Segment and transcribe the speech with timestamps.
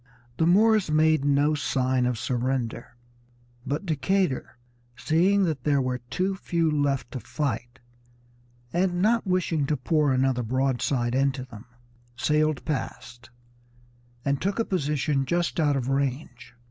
[0.37, 2.95] The Moors made no sign of surrender,
[3.67, 4.57] but Decatur,
[4.95, 7.77] seeing that there were too few left to fight,
[8.73, 11.65] and not wishing to pour another broadside into them,
[12.15, 13.29] sailed past,
[14.25, 16.55] and took a position just out of range.